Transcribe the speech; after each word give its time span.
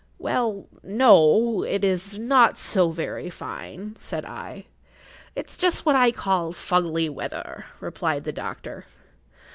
"Well, 0.17 0.65
no—it 0.81 1.83
is 1.83 2.17
not 2.17 2.57
so 2.57 2.89
very 2.89 3.29
fine," 3.29 3.95
said 3.99 4.25
I. 4.25 4.63
"It's 5.35 5.55
just 5.55 5.85
what 5.85 5.95
I 5.95 6.11
call 6.11 6.53
fuggly 6.53 7.07
weather," 7.07 7.65
replied 7.79 8.23
the 8.23 8.31
doctor. 8.33 8.87